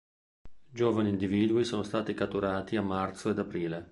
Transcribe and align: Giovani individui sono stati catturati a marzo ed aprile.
Giovani 0.71 1.09
individui 1.09 1.63
sono 1.63 1.83
stati 1.83 2.15
catturati 2.15 2.75
a 2.75 2.81
marzo 2.81 3.29
ed 3.29 3.37
aprile. 3.37 3.89